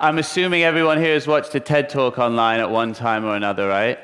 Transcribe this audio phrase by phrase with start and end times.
[0.00, 3.66] I'm assuming everyone here has watched a TED Talk online at one time or another,
[3.66, 3.98] right?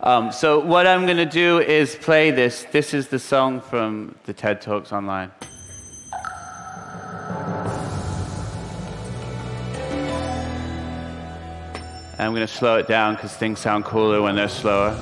[0.00, 2.64] Um, so, what I'm going to do is play this.
[2.72, 5.30] This is the song from the TED Talks online.
[12.18, 14.98] I'm going to slow it down because things sound cooler when they're slower.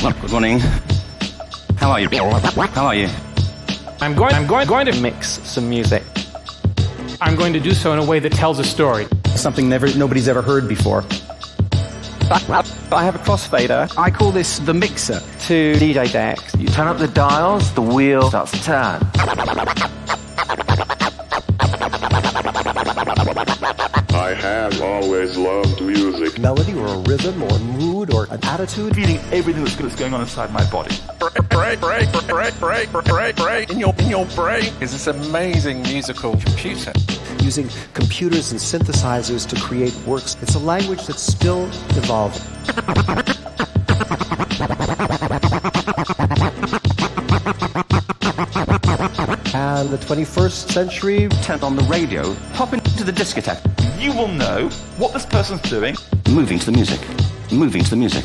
[0.00, 0.60] Good morning.
[1.76, 2.08] How are you?
[2.08, 3.08] How are you?
[4.00, 6.04] I'm going, I'm going, going to mix some music.
[7.20, 9.08] I'm going to do so in a way that tells a story.
[9.34, 11.00] Something never, nobody's ever heard before.
[12.30, 13.92] I have a crossfader.
[13.98, 16.54] I call this the mixer to DJ decks.
[16.54, 19.00] You turn up the dials, the wheel starts to turn.
[24.28, 26.38] I have always loved music.
[26.38, 28.94] Melody or a rhythm or a mood or an attitude.
[28.94, 30.94] Feeling everything that's, that's going on inside my body.
[31.18, 35.80] Break, break, break, break, break, break, break in your in your brain is this amazing
[35.84, 36.92] musical computer.
[37.40, 40.36] Using computers and synthesizers to create works.
[40.42, 41.64] It's a language that's still
[41.96, 42.42] evolving.
[49.54, 51.28] And the 21st century.
[51.42, 53.77] Turn on the radio, pop into the discotheque.
[53.98, 55.96] You will know what this person's doing.
[56.30, 57.00] Moving to the music.
[57.50, 58.24] Moving to the music.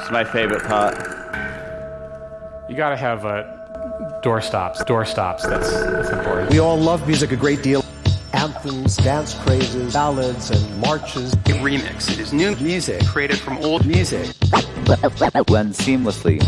[0.00, 0.96] It's my favorite part.
[2.68, 3.44] You got to have uh,
[4.22, 4.82] door stops.
[4.82, 5.46] Door stops.
[5.46, 6.50] That's, that's important.
[6.50, 7.84] We all love music a great deal.
[8.32, 11.32] Anthems, dance crazes, ballads, and marches.
[11.32, 12.10] A remix.
[12.10, 14.34] It is new music created from old music.
[14.86, 16.40] Blend seamlessly.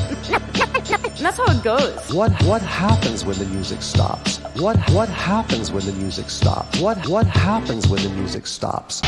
[1.19, 2.13] That's how it goes.
[2.15, 4.39] What what happens when the music stops?
[4.55, 6.81] What what happens when the music stops?
[6.81, 9.03] What what happens when the music stops?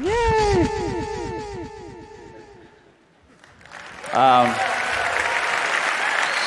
[0.00, 0.68] Yay!
[4.12, 4.54] Um,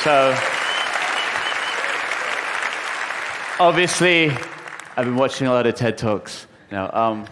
[0.02, 0.34] so,
[3.60, 4.30] obviously,
[4.96, 6.46] I've been watching a lot of TED Talks.
[6.70, 7.26] Now, um,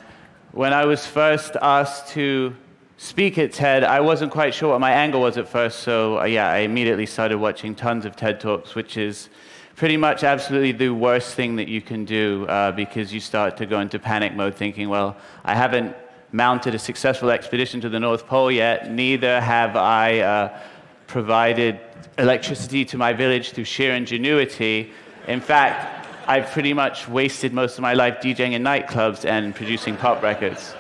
[0.53, 2.55] when I was first asked to
[3.01, 6.25] speak at TED, I wasn't quite sure what my angle was at first, so uh,
[6.25, 9.31] yeah, I immediately started watching tons of TED Talks, which is
[9.75, 13.65] pretty much absolutely the worst thing that you can do uh, because you start to
[13.65, 15.17] go into panic mode thinking, well,
[15.47, 15.97] I haven't
[16.33, 20.59] mounted a successful expedition to the North Pole yet, neither have I uh,
[21.07, 21.81] provided
[22.19, 24.93] electricity to my village through sheer ingenuity.
[25.27, 29.97] In fact, I've pretty much wasted most of my life DJing in nightclubs and producing
[29.97, 30.75] pop records.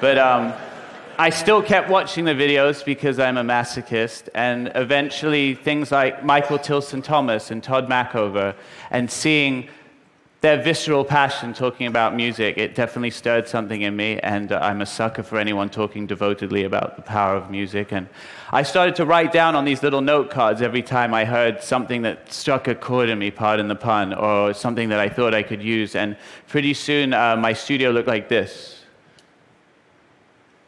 [0.00, 0.52] But um,
[1.18, 6.58] I still kept watching the videos because I'm a masochist, and eventually things like Michael
[6.58, 8.54] Tilson Thomas and Tod Machover,
[8.90, 9.68] and seeing
[10.40, 14.86] their visceral passion talking about music, it definitely stirred something in me, and I'm a
[14.86, 17.92] sucker for anyone talking devotedly about the power of music.
[17.92, 18.08] And
[18.50, 22.02] I started to write down on these little note cards every time I heard something
[22.02, 25.42] that struck a chord in me, pardon the pun, or something that I thought I
[25.42, 25.94] could use.
[25.94, 26.16] And
[26.48, 28.81] pretty soon, uh, my studio looked like this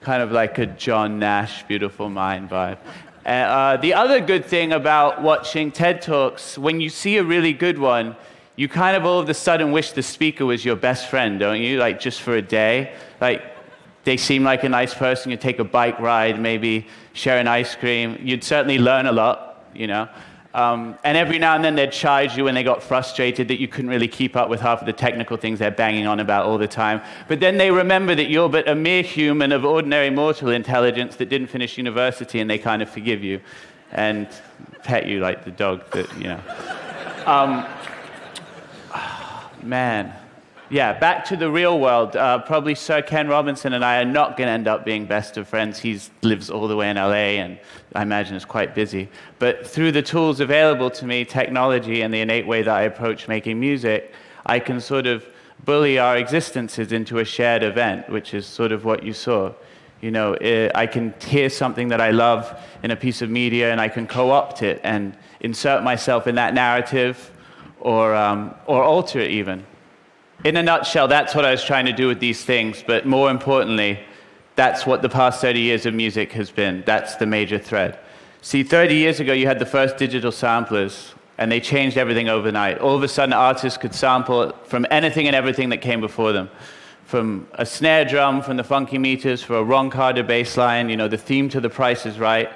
[0.05, 2.79] kind of like a John Nash, Beautiful Mind vibe.
[3.25, 7.79] Uh, the other good thing about watching TED Talks, when you see a really good
[7.79, 8.15] one,
[8.57, 11.61] you kind of all of a sudden wish the speaker was your best friend, don't
[11.61, 11.79] you?
[11.79, 12.95] Like just for a day.
[13.21, 13.43] Like
[14.05, 15.31] they seem like a nice person.
[15.31, 18.19] You take a bike ride, maybe share an ice cream.
[18.23, 20.09] You'd certainly learn a lot, you know.
[20.55, 23.67] Um, and every now and then they'd charge you when they got frustrated that you
[23.67, 26.59] couldn't really keep up with half of the technical things they're banging on about all
[26.59, 27.03] the time.
[27.27, 31.29] But then they remember that you're but a mere human of ordinary mortal intelligence that
[31.29, 33.41] didn't finish university and they kind of forgive you
[33.91, 34.29] and
[34.85, 36.41] pet you like the dog that, you know.
[37.27, 37.67] Um,
[39.63, 40.15] man.
[40.71, 42.17] Yeah, back to the real world.
[42.17, 45.37] Uh, probably Sir Ken Robinson and I are not going to end up being best
[45.37, 45.79] of friends.
[45.79, 47.59] He lives all the way in LA and
[47.95, 49.11] I imagine is quite busy.
[49.39, 53.29] But through the tools available to me, technology, and the innate way that I approach
[53.29, 54.15] making music,
[54.47, 55.27] I can sort of
[55.67, 59.53] bully our existences into a shared event, which is sort of what you saw.
[60.01, 63.71] You know, eh, I can hear something that I love in a piece of media
[63.71, 67.31] and I can co opt it and insert myself in that narrative
[67.81, 69.67] or, um, or alter it even.
[70.45, 73.31] In a nutshell, that's what I was trying to do with these things, but more
[73.31, 73.99] importantly,
[74.57, 76.83] that's what the past 30 years of music has been.
[76.85, 77.99] That's the major thread.
[78.43, 82.77] See, 30 years ago, you had the first digital samplers, and they changed everything overnight.
[82.77, 86.51] All of a sudden, artists could sample from anything and everything that came before them.
[87.07, 90.97] From a snare drum, from the Funky Meters, for a Ron Carter bass line, you
[90.99, 92.51] know, the theme to The Price is Right.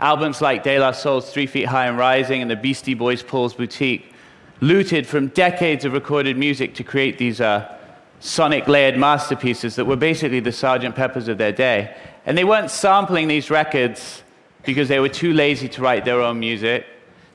[0.00, 3.52] Albums like De La Soul's Three Feet High and Rising and the Beastie Boys' Paul's
[3.52, 4.10] Boutique
[4.60, 7.76] looted from decades of recorded music to create these uh,
[8.20, 10.94] sonic layered masterpieces that were basically the Sgt.
[10.94, 11.96] Peppers of their day.
[12.24, 14.22] And they weren't sampling these records
[14.64, 16.86] because they were too lazy to write their own music.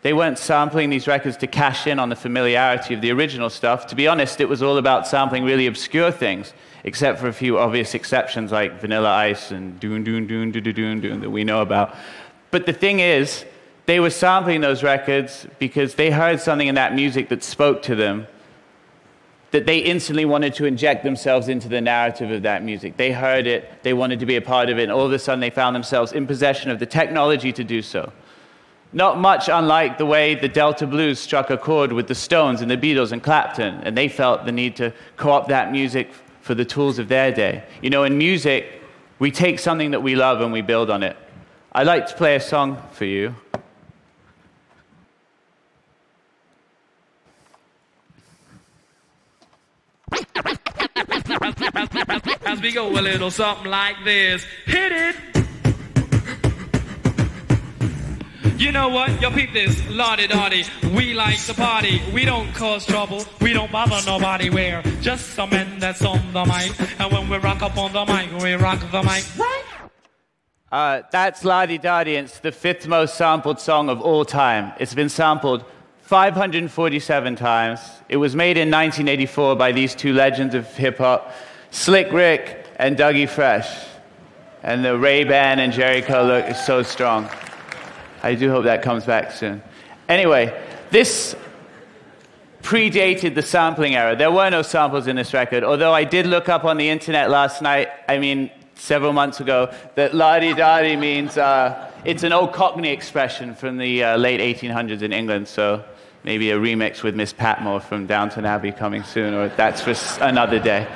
[0.01, 3.85] They weren't sampling these records to cash in on the familiarity of the original stuff.
[3.87, 6.53] To be honest, it was all about sampling really obscure things,
[6.83, 11.01] except for a few obvious exceptions like Vanilla Ice and Doon Doon Doon Doon Doon
[11.01, 11.95] Doon that we know about.
[12.49, 13.45] But the thing is,
[13.91, 17.93] they were sampling those records because they heard something in that music that spoke to
[17.93, 18.25] them
[19.51, 22.95] that they instantly wanted to inject themselves into the narrative of that music.
[22.95, 25.19] They heard it, they wanted to be a part of it, and all of a
[25.19, 28.13] sudden they found themselves in possession of the technology to do so.
[28.93, 32.71] Not much unlike the way the Delta Blues struck a chord with the Stones and
[32.71, 36.55] the Beatles and Clapton, and they felt the need to co opt that music for
[36.55, 37.65] the tools of their day.
[37.81, 38.81] You know, in music,
[39.19, 41.17] we take something that we love and we build on it.
[41.73, 43.35] I'd like to play a song for you.
[52.45, 54.45] As we go a little something like this.
[54.65, 55.15] Hit it!
[58.61, 59.19] You know what?
[59.19, 60.65] Yo, peep this, lottie dottie.
[60.95, 61.99] We like to party.
[62.13, 63.25] We don't cause trouble.
[63.41, 64.51] We don't bother nobody.
[64.51, 66.71] We're just some men that's on the mic.
[66.99, 69.25] And when we rock up on the mic, we rock the mic.
[69.35, 69.63] Right?
[70.71, 72.15] Uh, that's La Di Da Di.
[72.15, 74.73] It's the fifth most sampled song of all time.
[74.79, 75.65] It's been sampled
[76.11, 77.79] 547 times.
[78.09, 81.33] It was made in 1984 by these two legends of hip hop,
[81.69, 83.85] Slick Rick and Dougie Fresh.
[84.61, 87.29] And the Ray Ban and Jheri curl look is so strong.
[88.23, 89.63] I do hope that comes back soon.
[90.09, 90.53] Anyway,
[90.89, 91.33] this
[92.61, 94.13] predated the sampling era.
[94.13, 97.29] There were no samples in this record, although I did look up on the internet
[97.29, 102.33] last night, I mean, several months ago, that la di da means uh, it's an
[102.33, 105.85] old Cockney expression from the uh, late 1800s in England, so
[106.23, 110.59] maybe a remix with Miss Patmore from Downton Abbey coming soon, or that's for another
[110.59, 110.87] day.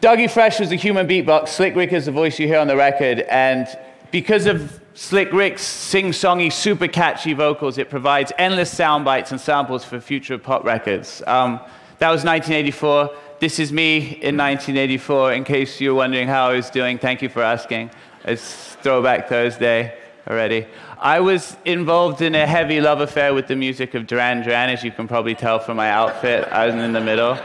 [0.00, 1.48] Dougie Fresh was a human beatbox.
[1.48, 3.66] Slick Rick is the voice you hear on the record, and
[4.10, 9.84] because of Slick Rick's sing-songy, super catchy vocals, it provides endless sound bites and samples
[9.84, 11.22] for future pop records.
[11.26, 11.60] Um,
[11.98, 13.10] that was 1984.
[13.40, 16.98] This is me in 1984, in case you're wondering how I was doing.
[16.98, 17.90] Thank you for asking.
[18.24, 19.96] It's Throwback Thursday
[20.28, 20.66] already.
[20.98, 24.84] I was involved in a heavy love affair with the music of Duran Duran, as
[24.84, 26.46] you can probably tell from my outfit.
[26.50, 27.38] I was in the middle.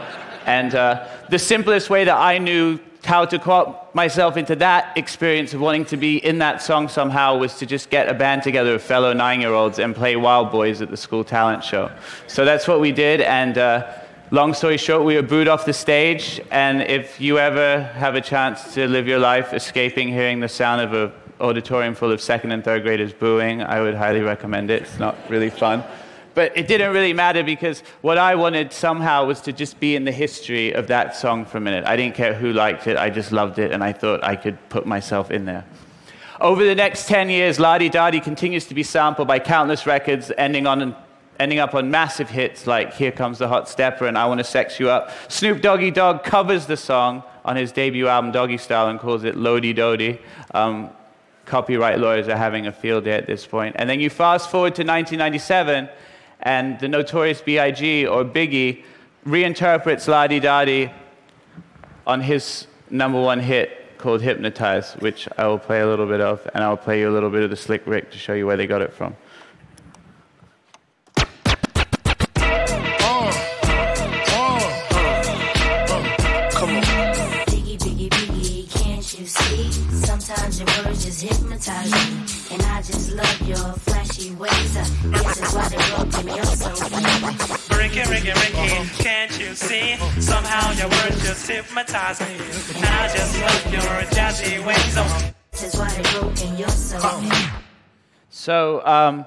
[0.46, 5.54] And uh, the simplest way that I knew how to co myself into that experience
[5.54, 8.74] of wanting to be in that song somehow was to just get a band together
[8.74, 11.90] of fellow nine year olds and play Wild Boys at the school talent show.
[12.26, 13.20] So that's what we did.
[13.20, 13.92] And uh,
[14.30, 16.40] long story short, we were booed off the stage.
[16.50, 20.80] And if you ever have a chance to live your life escaping hearing the sound
[20.80, 24.82] of an auditorium full of second and third graders booing, I would highly recommend it.
[24.82, 25.84] It's not really fun.
[26.34, 30.04] But it didn't really matter because what I wanted somehow was to just be in
[30.04, 31.84] the history of that song for a minute.
[31.86, 34.58] I didn't care who liked it, I just loved it, and I thought I could
[34.68, 35.64] put myself in there.
[36.40, 39.86] Over the next 10 years, La Di Da Di continues to be sampled by countless
[39.86, 40.96] records, ending, on,
[41.38, 44.80] ending up on massive hits like Here Comes the Hot Stepper and I Wanna Sex
[44.80, 45.10] You Up.
[45.28, 49.36] Snoop Doggy Dogg covers the song on his debut album, Doggy Style and calls it
[49.36, 50.18] Lodi Dodi.
[50.52, 50.90] Um,
[51.46, 53.76] copyright lawyers are having a field day at this point.
[53.78, 55.88] And then you fast forward to 1997
[56.40, 58.06] and the notorious B.I.G.
[58.06, 58.84] or Biggie
[59.26, 60.92] reinterprets La Di Da
[62.06, 66.46] on his number one hit called Hypnotize, which I will play a little bit of,
[66.54, 68.56] and I'll play you a little bit of the Slick Rick to show you where
[68.56, 69.16] they got it from.
[83.14, 84.76] Love your flashy ways.
[84.76, 86.70] Uh, this is why they broke me up so
[87.76, 89.96] Ricky, Ricky, Ricky, can't you see?
[90.20, 92.34] Somehow your words just hypnotize me,
[92.76, 94.94] and I just love your jazzy ways.
[94.96, 95.30] Oh.
[95.52, 97.22] This is why they broke in your soul.
[98.30, 99.26] So, um,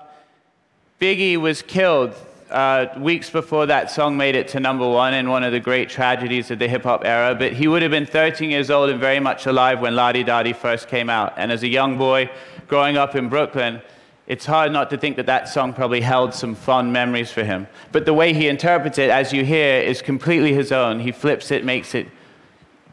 [1.00, 2.14] Biggie was killed
[2.50, 5.90] uh, weeks before that song made it to number one in one of the great
[5.90, 7.36] tragedies of the hip hop era.
[7.36, 10.24] But he would have been 13 years old and very much alive when La Di
[10.24, 11.34] Da Di first came out.
[11.38, 12.30] And as a young boy
[12.68, 13.82] growing up in Brooklyn,
[14.28, 17.68] it's hard not to think that that song probably held some fond memories for him.
[17.92, 21.00] But the way he interprets it, as you hear, is completely his own.
[21.00, 22.08] He flips it, makes it.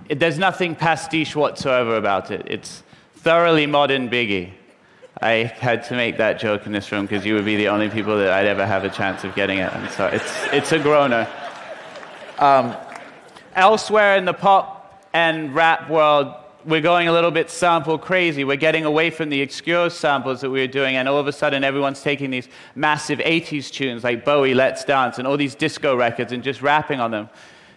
[0.08, 2.46] it there's nothing pastiche whatsoever about it.
[2.46, 2.84] It's
[3.16, 4.52] thoroughly modern Biggie.
[5.20, 7.88] I had to make that joke in this room because you would be the only
[7.88, 9.72] people that I'd ever have a chance of getting it.
[9.72, 11.28] And so it's, it's a groaner.
[12.38, 12.76] Um,
[13.54, 18.42] elsewhere in the pop and rap world, we're going a little bit sample crazy.
[18.42, 21.32] We're getting away from the obscure samples that we were doing, and all of a
[21.32, 25.94] sudden, everyone's taking these massive 80s tunes like Bowie, Let's Dance, and all these disco
[25.94, 27.28] records and just rapping on them.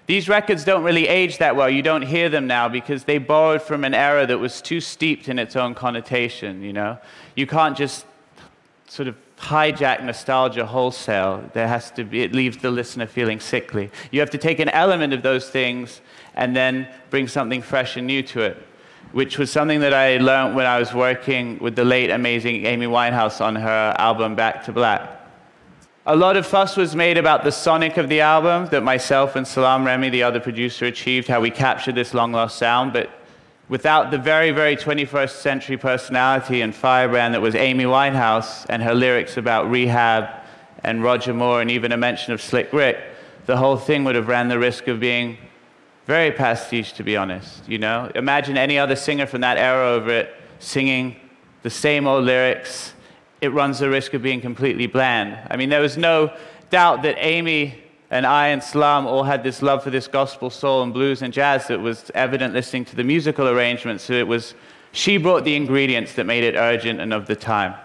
[0.08, 1.70] These records don't really age that well.
[1.70, 5.28] You don't hear them now because they borrowed from an era that was too steeped
[5.28, 6.98] in its own connotation, you know?
[7.36, 8.06] You can't just
[8.88, 11.50] sort of hijack nostalgia wholesale.
[11.54, 13.92] There has to be, it leaves the listener feeling sickly.
[14.10, 16.00] You have to take an element of those things
[16.36, 18.64] and then bring something fresh and new to it
[19.12, 22.88] which was something that I learned when I was working with the late amazing Amy
[22.88, 25.16] Winehouse on her album Back to Black.
[26.10, 29.46] A lot of fuss was made about the sonic of the album that myself and
[29.46, 33.10] Salaam Remi, the other producer, achieved, how we captured this long lost sound, but
[33.68, 38.96] without the very, very 21st century personality and firebrand that was Amy Winehouse and her
[38.96, 40.30] lyrics about rehab
[40.86, 42.98] and Roger Moore and even a mention of Slick Rick,
[43.46, 45.38] the whole thing would have ran the risk of being
[46.06, 47.68] very pastiche, to be honest.
[47.68, 51.18] You know, imagine any other singer from that era over it singing
[51.64, 52.94] the same old lyrics.
[53.41, 55.38] It runs the risk of being completely bland.
[55.50, 56.34] I mean, there was no
[56.70, 60.84] doubt that Amy and I and Salaam all had this love for this gospel, soul,
[60.84, 64.03] and blues and jazz that was evident listening to the musical arrangements.
[64.03, 64.53] So it was
[64.91, 67.75] she brought the ingredients that made it urgent and of the time.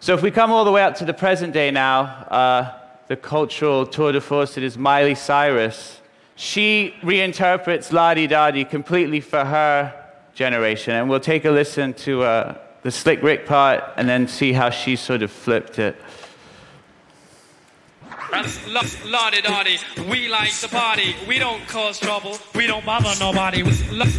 [0.00, 3.16] So if we come all the way up to the present day now, uh, the
[3.16, 6.00] cultural tour de force that is Miley Cyrus
[6.36, 9.94] she reinterprets La Di Da Di completely for her
[10.34, 10.94] generation.
[10.94, 14.68] And we'll take a listen to uh, the Slick Rick part and then see how
[14.70, 15.96] she sort of flipped it.
[18.30, 19.78] La di
[20.10, 21.14] we like to party.
[21.26, 22.36] We don't cause trouble.
[22.54, 23.62] We don't bother nobody.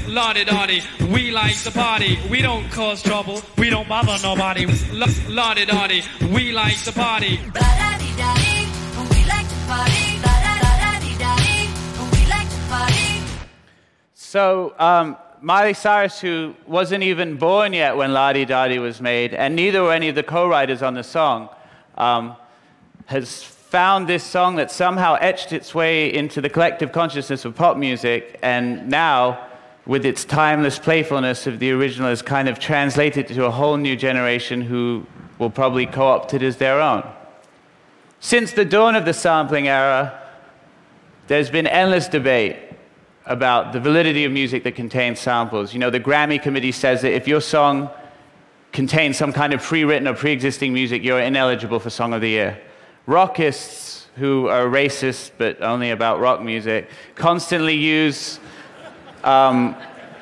[0.07, 0.81] La di
[1.11, 2.17] we like to party.
[2.29, 3.41] We don't cause trouble.
[3.57, 4.65] We don't bother nobody.
[5.29, 6.01] La di
[6.33, 7.39] we like to party.
[7.53, 8.65] La di da di,
[9.11, 9.47] we like
[12.49, 13.21] to party.
[14.13, 19.55] So, um, Miley Cyrus, who wasn't even born yet when Ladi Dadi was made, and
[19.55, 21.49] neither were any of the co writers on the song,
[21.99, 22.35] um,
[23.05, 27.77] has found this song that somehow etched its way into the collective consciousness of pop
[27.77, 29.39] music, and now,
[29.85, 33.95] with its timeless playfulness of the original, has kind of translated to a whole new
[33.95, 35.05] generation who
[35.37, 37.07] will probably co opt it as their own.
[38.19, 40.19] Since the dawn of the sampling era,
[41.27, 42.64] there's been endless debate
[43.25, 45.73] about the validity of music that contains samples.
[45.73, 47.89] You know, the Grammy committee says that if your song
[48.71, 52.61] contains some kind of pre-written or pre-existing music, you're ineligible for Song of the Year.
[53.07, 58.39] Rockists who are racist but only about rock music constantly use
[59.23, 59.75] um,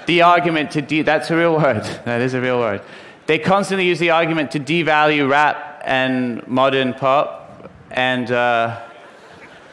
[0.08, 1.84] the argument to de- that's a real word.
[2.06, 2.82] That is a real word.
[3.26, 8.32] They constantly use the argument to devalue rap and modern pop and.
[8.32, 8.82] Uh,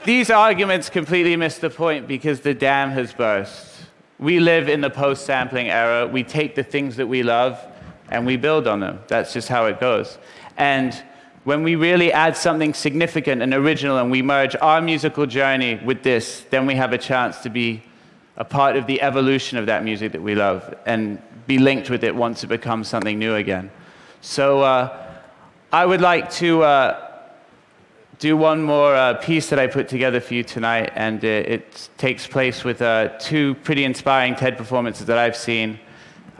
[0.04, 3.66] these arguments completely miss the point because the dam has burst.
[4.18, 6.06] We live in the post sampling era.
[6.06, 7.58] We take the things that we love
[8.10, 9.00] and we build on them.
[9.08, 10.18] That's just how it goes.
[10.56, 10.94] And
[11.44, 16.02] when we really add something significant and original and we merge our musical journey with
[16.02, 17.82] this, then we have a chance to be
[18.36, 22.04] a part of the evolution of that music that we love and be linked with
[22.04, 23.70] it once it becomes something new again.
[24.22, 25.06] So uh,
[25.72, 26.62] I would like to.
[26.62, 27.09] Uh,
[28.20, 31.88] do one more uh, piece that I put together for you tonight, and uh, it
[31.96, 35.80] takes place with uh, two pretty inspiring TED performances that I've seen.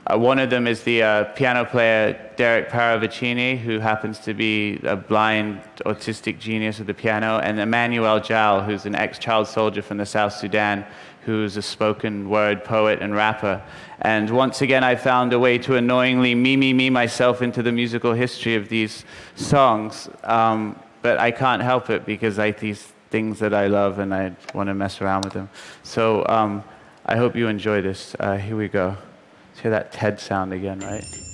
[0.07, 4.79] Uh, one of them is the uh, piano player Derek Paravicini, who happens to be
[4.83, 9.97] a blind autistic genius of the piano, and Emmanuel Jal, who's an ex-child soldier from
[9.97, 10.85] the South Sudan,
[11.25, 13.63] who's a spoken word poet and rapper.
[14.03, 17.73] And once again, I found a way to annoyingly me, me, me myself into the
[17.73, 20.11] musical history of these songs.
[20.25, 24.37] Um, but I can't help it because I these things that I love and I
[24.54, 25.49] want to mess around with them.
[25.83, 26.64] So um,
[27.04, 28.14] I hope you enjoy this.
[28.19, 28.97] Uh, here we go.
[29.49, 31.30] Let's hear that TED sound again, right?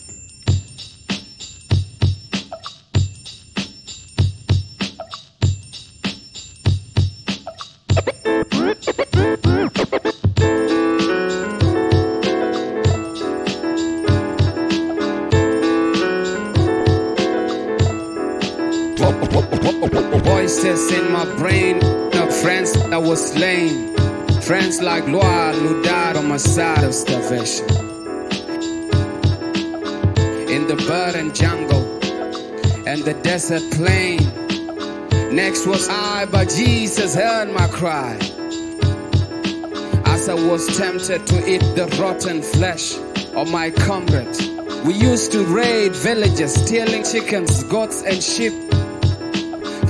[23.17, 23.97] Was slain.
[24.43, 27.67] Friends like Loire who died on my side of starvation.
[30.55, 31.85] In the burden jungle
[32.87, 34.19] and the desert plain.
[35.35, 38.19] Next was I, but Jesus heard my cry.
[40.05, 42.97] As I was tempted to eat the rotten flesh
[43.35, 44.41] of my comrades.
[44.85, 48.53] We used to raid villages, stealing chickens, goats, and sheep.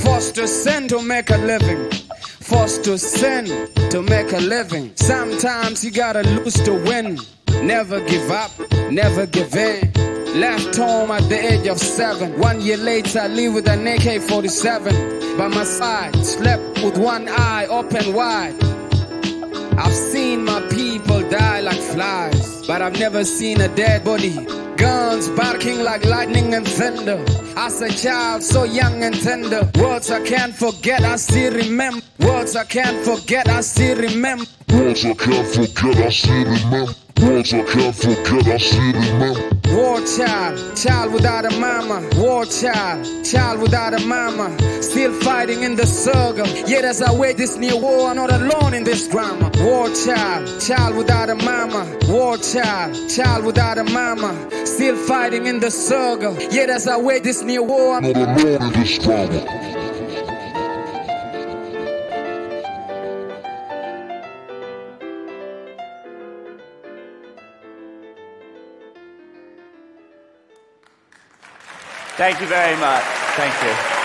[0.05, 2.06] Forced to send to make a living.
[2.47, 3.47] Forced to sin
[3.91, 4.93] to make a living.
[4.95, 7.19] Sometimes you gotta lose to win.
[7.65, 8.53] Never give up,
[8.89, 9.93] never give in.
[10.41, 12.39] Left home at the age of seven.
[12.39, 16.15] One year later, I live with an AK 47 by my side.
[16.25, 18.55] Slept with one eye open wide.
[19.77, 24.37] I've seen my people die like flies, but I've never seen a dead body.
[24.77, 27.25] Guns barking like lightning and thunder.
[27.57, 29.71] As a child, so young and tender.
[29.79, 32.05] Words I can't forget, I still remember.
[32.21, 34.45] Words I can't forget, I still remember.
[34.71, 37.06] Words I can't forget, I still remember.
[37.23, 39.57] Words I can't forget, I still remember.
[39.75, 42.07] War child, child without a mama.
[42.17, 44.57] War child, child without a mama.
[44.83, 46.47] Still fighting in the struggle.
[46.69, 49.51] Yet as I wait this new war, I'm not alone in this drama.
[49.61, 51.99] War child, child without a mama.
[52.09, 54.51] War child, child without a mama.
[54.67, 56.35] Still fighting in the struggle.
[56.53, 59.76] Yet as I wait this new war, I'm not alone in this drama.
[72.17, 73.05] Thank you very much.
[73.37, 73.96] Thank you.